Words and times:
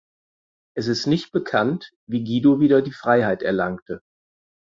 Es 0.75 0.87
ist 0.87 1.05
nicht 1.05 1.31
bekannt 1.31 1.93
wie 2.07 2.23
Guido 2.23 2.59
wieder 2.59 2.81
die 2.81 2.91
Freiheit 2.91 3.43
erlangte. 3.43 4.01